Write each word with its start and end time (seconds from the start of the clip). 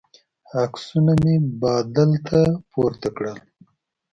عکسونه 0.63 1.13
مې 1.23 1.35
بادل 1.61 2.11
ته 2.27 2.39
پورته 2.71 3.09
کړل. 3.15 3.37